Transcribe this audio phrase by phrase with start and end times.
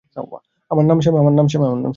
[0.71, 1.47] আমার নাম
[1.47, 1.83] স্যাম।